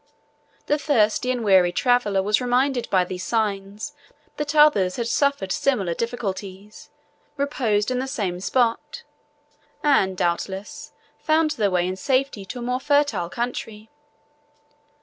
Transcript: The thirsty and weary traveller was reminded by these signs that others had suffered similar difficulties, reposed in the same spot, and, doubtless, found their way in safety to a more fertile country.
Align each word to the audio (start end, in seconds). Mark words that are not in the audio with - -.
The 0.65 0.79
thirsty 0.79 1.29
and 1.29 1.43
weary 1.45 1.71
traveller 1.71 2.23
was 2.23 2.41
reminded 2.41 2.89
by 2.89 3.05
these 3.05 3.23
signs 3.23 3.93
that 4.37 4.55
others 4.55 4.95
had 4.95 5.07
suffered 5.07 5.51
similar 5.51 5.93
difficulties, 5.93 6.89
reposed 7.37 7.91
in 7.91 7.99
the 7.99 8.07
same 8.07 8.39
spot, 8.39 9.03
and, 9.83 10.17
doubtless, 10.17 10.91
found 11.19 11.51
their 11.51 11.69
way 11.69 11.85
in 11.87 11.97
safety 11.97 12.45
to 12.45 12.57
a 12.57 12.61
more 12.63 12.79
fertile 12.79 13.29
country. 13.29 13.91